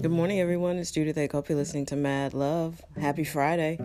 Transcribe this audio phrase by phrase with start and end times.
[0.00, 0.78] Good morning, everyone.
[0.78, 2.80] It's Judith hope you're listening to Mad Love.
[2.98, 3.78] Happy Friday.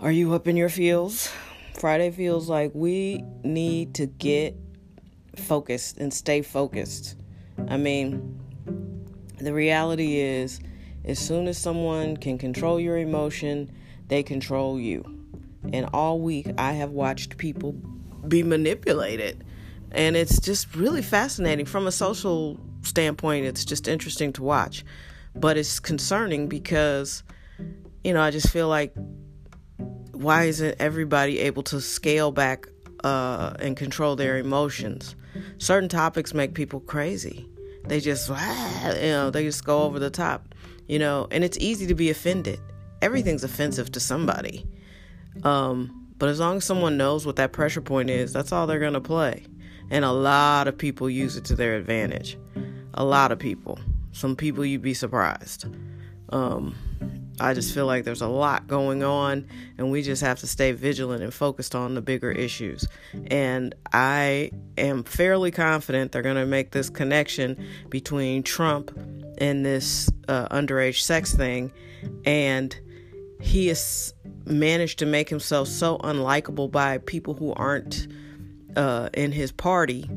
[0.00, 1.30] Are you up in your feels?
[1.74, 4.56] Friday feels like we need to get
[5.36, 7.16] focused and stay focused.
[7.68, 8.40] I mean,
[9.36, 10.58] the reality is,
[11.04, 13.70] as soon as someone can control your emotion,
[14.06, 15.04] they control you.
[15.70, 17.72] And all week, I have watched people
[18.26, 19.44] be manipulated.
[19.92, 24.84] And it's just really fascinating from a social standpoint, it's just interesting to watch.
[25.34, 27.22] But it's concerning because,
[28.02, 28.94] you know, I just feel like
[30.12, 32.66] why isn't everybody able to scale back
[33.04, 35.14] uh, and control their emotions?
[35.58, 37.48] Certain topics make people crazy.
[37.86, 38.34] They just, you
[39.10, 40.54] know, they just go over the top,
[40.88, 42.60] you know, and it's easy to be offended.
[43.00, 44.66] Everything's offensive to somebody.
[45.44, 48.80] Um, but as long as someone knows what that pressure point is, that's all they're
[48.80, 49.44] going to play.
[49.90, 52.36] And a lot of people use it to their advantage
[52.94, 53.78] a lot of people.
[54.12, 55.66] Some people you'd be surprised.
[56.30, 56.74] Um,
[57.40, 59.46] I just feel like there's a lot going on,
[59.78, 62.86] and we just have to stay vigilant and focused on the bigger issues.
[63.28, 68.90] And I am fairly confident they're going to make this connection between Trump
[69.38, 71.72] and this uh, underage sex thing.
[72.24, 72.76] And
[73.40, 74.12] he has
[74.44, 78.08] managed to make himself so unlikable by people who aren't
[78.76, 80.10] uh, in his party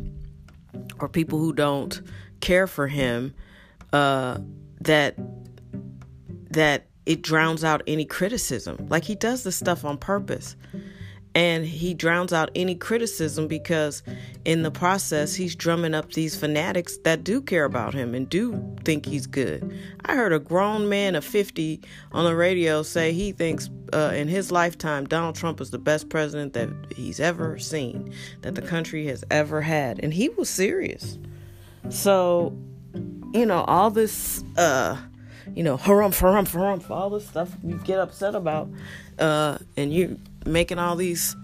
[0.99, 2.01] or people who don't
[2.41, 3.33] care for him
[3.93, 4.39] uh,
[4.81, 5.15] that
[6.49, 8.87] that it drowns out any criticism.
[8.89, 10.55] Like he does this stuff on purpose.
[11.33, 14.03] And he drowns out any criticism because
[14.43, 18.75] in the process, he's drumming up these fanatics that do care about him and do
[18.83, 19.73] think he's good.
[20.03, 21.81] I heard a grown man of 50
[22.11, 26.09] on the radio say he thinks uh, in his lifetime, Donald Trump is the best
[26.09, 30.01] president that he's ever seen, that the country has ever had.
[30.03, 31.17] And he was serious.
[31.89, 32.57] So,
[33.33, 34.97] you know, all this, uh,
[35.53, 38.69] you know, harumph, harumph, harumph, all this stuff you get upset about,
[39.19, 41.35] uh, and you making all these,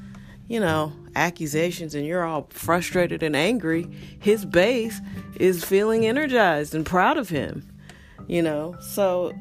[0.48, 3.88] you know, accusations and you're all frustrated and angry,
[4.20, 5.02] his base
[5.40, 7.68] is feeling energized and proud of him,
[8.28, 8.76] you know.
[8.80, 9.34] So,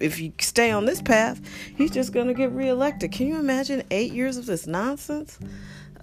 [0.00, 1.40] if you stay on this path,
[1.76, 3.12] he's just going to get reelected.
[3.12, 5.38] Can you imagine eight years of this nonsense?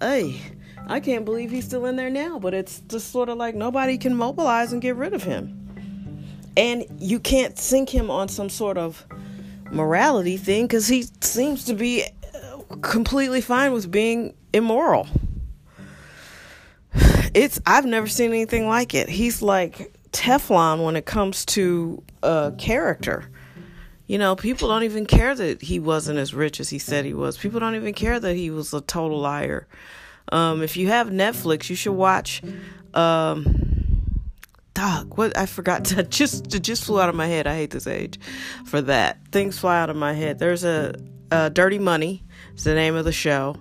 [0.00, 0.40] Hey,
[0.86, 3.98] I can't believe he's still in there now, but it's just sort of like nobody
[3.98, 5.58] can mobilize and get rid of him.
[6.56, 9.06] And you can't sink him on some sort of
[9.70, 15.06] morality thing because he seems to be uh, completely fine with being immoral.
[17.34, 19.08] It's I've never seen anything like it.
[19.08, 23.30] He's like Teflon when it comes to uh, character.
[24.06, 27.14] You know, people don't even care that he wasn't as rich as he said he
[27.14, 27.38] was.
[27.38, 29.66] People don't even care that he was a total liar.
[30.30, 32.42] Um, if you have Netflix, you should watch.
[32.94, 33.72] Um,
[34.74, 37.46] dog, what I forgot to just it just flew out of my head.
[37.46, 38.18] I hate this age
[38.66, 39.18] for that.
[39.30, 40.38] Things fly out of my head.
[40.38, 40.94] There's a,
[41.30, 42.24] a Dirty Money.
[42.52, 43.56] It's the name of the show.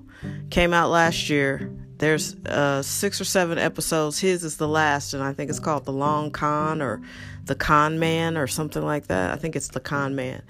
[0.50, 1.72] Came out last year.
[2.02, 4.18] There's uh, six or seven episodes.
[4.18, 7.00] His is the last, and I think it's called The Long Con or
[7.46, 9.30] The Con Man or something like that.
[9.30, 10.42] I think it's The Con Man.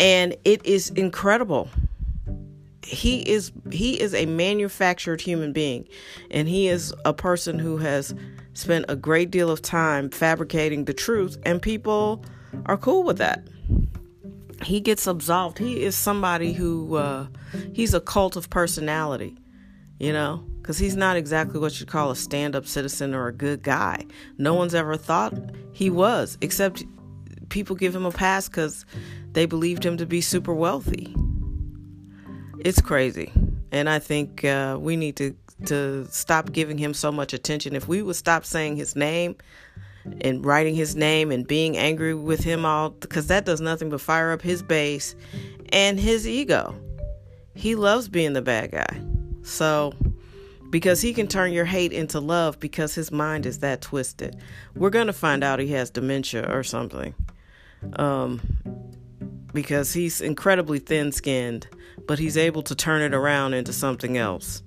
[0.00, 1.68] And it is incredible
[2.82, 5.86] he is he is a manufactured human being
[6.30, 8.12] and he is a person who has
[8.54, 12.24] spent a great deal of time fabricating the truth and people
[12.66, 13.46] are cool with that
[14.64, 17.24] he gets absolved he is somebody who uh,
[17.72, 19.36] he's a cult of personality
[20.02, 23.62] you know because he's not exactly what you'd call a stand-up citizen or a good
[23.62, 24.04] guy
[24.36, 25.32] no one's ever thought
[25.72, 26.84] he was except
[27.48, 28.84] people give him a pass because
[29.32, 31.14] they believed him to be super wealthy
[32.64, 33.32] it's crazy.
[33.72, 35.34] And I think uh, we need to,
[35.66, 37.74] to stop giving him so much attention.
[37.74, 39.36] If we would stop saying his name
[40.20, 44.00] and writing his name and being angry with him all, because that does nothing but
[44.00, 45.16] fire up his base
[45.70, 46.74] and his ego.
[47.54, 49.11] He loves being the bad guy.
[49.42, 49.92] So,
[50.70, 54.36] because he can turn your hate into love because his mind is that twisted.
[54.74, 57.14] We're going to find out he has dementia or something.
[57.94, 58.40] Um,
[59.52, 61.66] because he's incredibly thin skinned,
[62.06, 64.62] but he's able to turn it around into something else.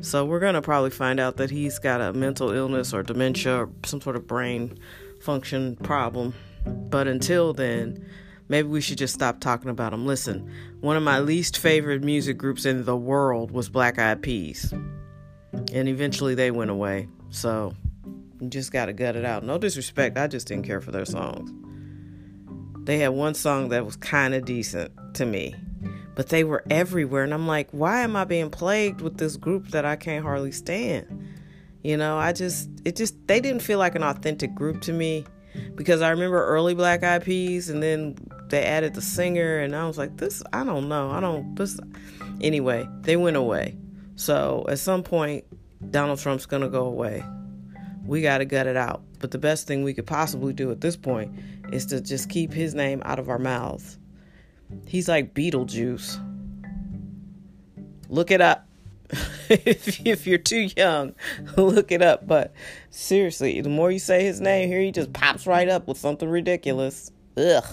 [0.00, 3.64] So we're going to probably find out that he's got a mental illness or dementia
[3.64, 4.78] or some sort of brain
[5.20, 6.34] function problem.
[6.64, 8.06] But until then,
[8.48, 10.06] maybe we should just stop talking about them.
[10.06, 10.50] Listen,
[10.80, 14.72] one of my least favorite music groups in the world was Black Eyed Peas.
[15.72, 17.08] And eventually they went away.
[17.30, 17.74] So
[18.40, 19.44] you just got to gut it out.
[19.44, 21.52] No disrespect, I just didn't care for their songs.
[22.84, 25.54] They had one song that was kind of decent to me,
[26.14, 27.22] but they were everywhere.
[27.22, 30.52] And I'm like, why am I being plagued with this group that I can't hardly
[30.52, 31.26] stand?
[31.82, 35.26] You know, I just, it just, they didn't feel like an authentic group to me.
[35.74, 38.16] because I remember early Black Eyed Peas, and then
[38.50, 41.78] they added the singer, and I was like, this, I don't know, I don't this.
[42.40, 43.76] Anyway, they went away.
[44.16, 45.44] So at some point,
[45.90, 47.24] Donald Trump's gonna go away.
[48.08, 49.02] We got to gut it out.
[49.18, 51.38] But the best thing we could possibly do at this point
[51.72, 53.98] is to just keep his name out of our mouths.
[54.86, 56.24] He's like Beetlejuice.
[58.08, 58.66] Look it up.
[59.50, 61.14] if, if you're too young,
[61.56, 62.26] look it up.
[62.26, 62.54] But
[62.90, 66.28] seriously, the more you say his name here, he just pops right up with something
[66.28, 67.10] ridiculous.
[67.36, 67.64] Ugh.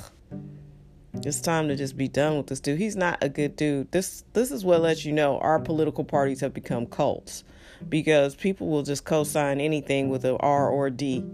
[1.23, 2.79] It's time to just be done with this dude.
[2.79, 3.91] He's not a good dude.
[3.91, 7.43] This this is what lets you know our political parties have become cults
[7.89, 11.25] because people will just co-sign anything with an R or a D,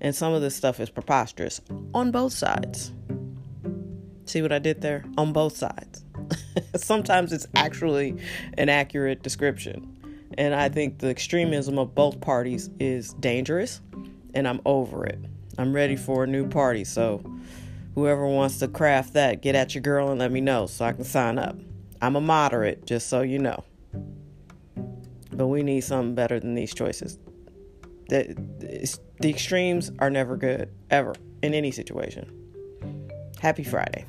[0.00, 1.60] and some of this stuff is preposterous
[1.94, 2.92] on both sides.
[4.24, 5.04] See what I did there?
[5.18, 6.04] On both sides.
[6.76, 8.16] Sometimes it's actually
[8.56, 9.98] an accurate description.
[10.38, 13.80] And I think the extremism of both parties is dangerous,
[14.34, 15.18] and I'm over it.
[15.58, 16.84] I'm ready for a new party.
[16.84, 17.22] So,
[17.94, 20.92] whoever wants to craft that, get at your girl and let me know so I
[20.92, 21.56] can sign up.
[22.00, 23.64] I'm a moderate, just so you know.
[25.32, 27.18] But we need something better than these choices.
[28.08, 28.34] The,
[29.20, 32.30] the extremes are never good, ever, in any situation.
[33.40, 34.04] Happy Friday.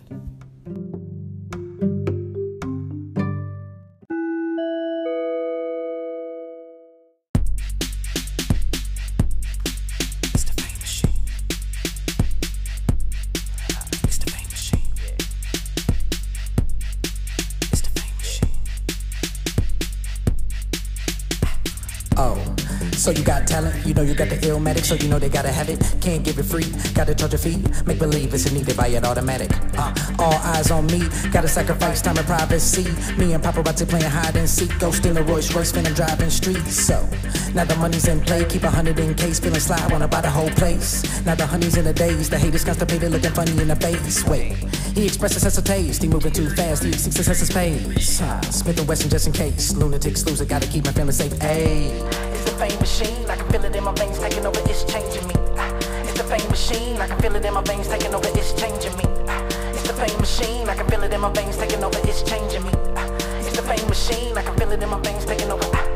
[23.03, 25.51] So you got talent, you know you got the illmatic, so you know they gotta
[25.51, 25.77] have it.
[25.99, 26.63] Can't give it free,
[26.93, 27.61] gotta charge a fee.
[27.85, 29.51] Make believe it's a need, they buy it automatic.
[29.77, 32.87] Uh, all eyes on me, gotta sacrifice time and privacy.
[33.17, 36.77] Me and paparazzi playing hide and seek, go steal a Rolls Royce, finna driving streets.
[36.77, 37.05] So
[37.53, 40.29] now the money's in play, keep a hundred in case, feeling sly, wanna buy the
[40.29, 41.03] whole place.
[41.25, 44.23] Now the honey's in the days, the haters constipated, looking funny in the face.
[44.23, 44.55] Wait,
[44.95, 48.21] he expresses sense of taste, he moving too fast, he exceeds the sense of space.
[48.21, 51.33] Uh, Smith and Wesson just in case, lunatics lose it, gotta keep my family safe.
[51.39, 51.89] Ayy
[52.33, 53.29] It's the fame machine.
[53.29, 55.35] I can feel it in my veins taking over, it's changing me.
[55.57, 55.73] Ah,
[56.03, 56.97] it's the fame machine.
[56.97, 59.03] I can feel it in my veins taking over, it's changing me.
[59.27, 60.69] Ah, it's the fame machine.
[60.69, 62.71] I can feel it in my veins taking over, it's changing me.
[62.95, 63.07] Ah,
[63.39, 64.37] it's the fame machine.
[64.37, 65.92] I can feel it in my veins taking over.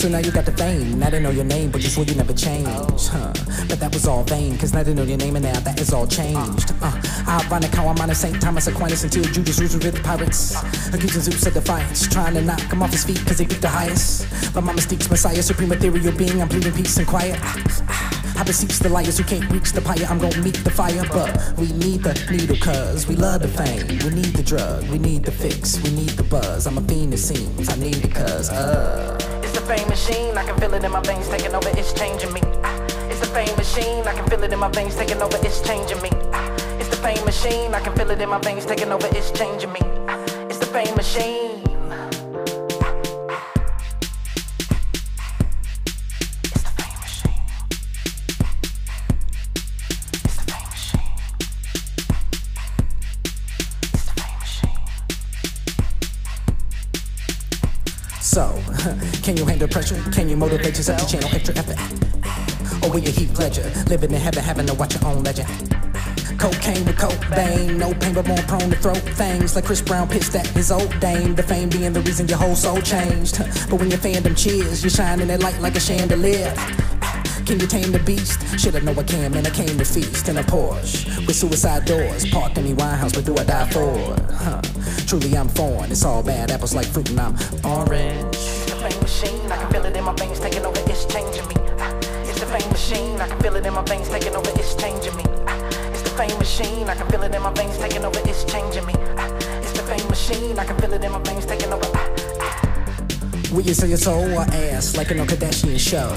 [0.00, 0.98] So now you got the fame.
[0.98, 3.08] Now they know your name, but you swore you never changed.
[3.08, 3.34] Huh.
[3.68, 5.92] But that was all vain, cause now they know your name and now that is
[5.92, 6.72] all changed.
[6.80, 6.96] Uh,
[7.28, 8.40] ironic how I'm on St.
[8.40, 10.56] Thomas Aquinas until Judas Roots with the pirates.
[10.88, 13.68] Accusing Zeus of defiance, trying to knock him off his feet cause they beat the
[13.68, 14.54] highest.
[14.54, 17.38] But my mistakes, Messiah, supreme ethereal being, I'm pleading peace and quiet.
[17.42, 20.06] I beseech the liars who can't reach the pyre.
[20.08, 23.86] I'm gonna meet the fire, but we need the needle cuz we love the fame.
[23.86, 26.66] We need the drug, we need the fix, we need the buzz.
[26.66, 27.68] I'm a fiend, it seems.
[27.68, 29.39] I need it cuz, uh
[29.76, 30.36] fame machine.
[30.36, 32.40] I can feel it in my veins taking over, it's changing me.
[32.64, 32.76] Ah,
[33.08, 34.04] it's the fame machine.
[34.04, 36.10] I can feel it in my veins taking over, it's changing me.
[36.32, 36.50] Ah,
[36.80, 37.72] it's the fame machine.
[37.72, 39.80] I can feel it in my veins taking over, it's changing me.
[40.08, 40.18] Ah,
[40.50, 41.49] it's the fame machine.
[58.40, 58.58] So,
[59.22, 60.02] can you handle pressure?
[60.12, 61.76] Can you motivate yourself to channel extra effort?
[62.24, 63.70] Oh, or will you heap pleasure?
[63.90, 65.46] Living in heaven, having to watch your own legend.
[66.38, 70.34] Cocaine with Cobain, no pain but more prone to throw things like Chris Brown pissed
[70.34, 71.34] at his old dame.
[71.34, 73.36] The fame being the reason your whole soul changed.
[73.68, 76.54] But when your fandom cheers, you shine in that light like a chandelier.
[77.50, 78.38] Can you tame the beast?
[78.64, 79.44] I know I can, man.
[79.44, 82.24] I came to feast in a Porsche with suicide doors.
[82.30, 83.90] Parked in me Winehouse, but do I die for?
[84.32, 84.62] Huh.
[85.08, 85.90] Truly, I'm foreign.
[85.90, 88.36] It's all bad apples like fruit, and I'm orange.
[88.70, 89.50] The fame machine.
[89.50, 90.78] I can feel it in my veins, taking over.
[90.86, 91.56] It's changing me.
[92.30, 93.20] It's the fame machine.
[93.20, 94.50] I can feel it in my veins, taking over.
[94.50, 95.24] It's changing me.
[95.90, 96.88] It's the fame machine.
[96.88, 98.20] I can feel it in my veins, taking over.
[98.28, 98.94] It's changing me.
[99.58, 100.56] It's the fame machine.
[100.56, 102.09] I can feel it in my veins, taking over.
[103.52, 106.08] Will you sell your soul or ass like in a Kardashian show?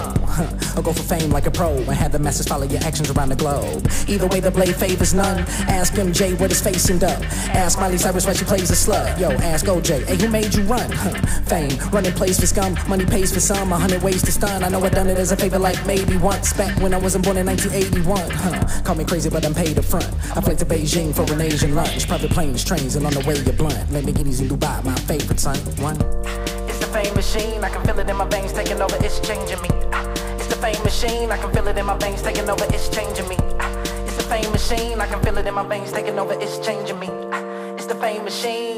[0.77, 3.29] Or go for fame like a pro and have the masses follow your actions around
[3.29, 3.87] the globe.
[4.07, 5.39] Either way, the blade favors none.
[5.67, 7.19] Ask MJ what his face and up.
[7.55, 9.19] Ask Miley Cyrus why she plays a slut.
[9.19, 10.89] Yo, ask OJ, hey, who made you run?
[11.45, 13.71] Fame, running plays for scum, money pays for some.
[13.71, 14.63] A hundred ways to stun.
[14.63, 17.23] I know I done it as a favor like maybe once back when I wasn't
[17.23, 18.29] born in 1981.
[18.29, 18.81] Huh.
[18.83, 20.05] Call me crazy, but I'm paid up front.
[20.35, 22.07] I fly to Beijing for an Asian lunch.
[22.07, 23.89] Private planes, trains, and on the way you're blunt.
[23.89, 25.57] Lamborghinis in Dubai, my favorite son.
[25.81, 25.97] One
[26.93, 27.63] fame machine.
[27.63, 29.69] I can feel it in my veins taking over, it's changing me.
[29.91, 30.07] Ah,
[30.37, 31.31] it's the fame machine.
[31.31, 33.37] I can feel it in my veins taking over, it's changing me.
[33.59, 33.71] Ah,
[34.05, 35.01] it's the fame machine.
[35.01, 37.09] I can feel it in my veins taking over, it's changing me.
[37.31, 37.41] Ah,
[37.77, 38.72] it's the fame machine.